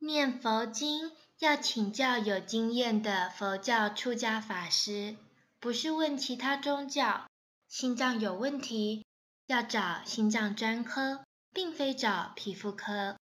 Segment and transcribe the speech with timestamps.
[0.00, 5.16] 念佛经要请教有经验的佛教出家法师
[5.58, 7.26] 不是问其他宗教
[7.66, 9.04] 心脏有问题
[9.46, 13.18] 要找心脏专科并非找皮肤科。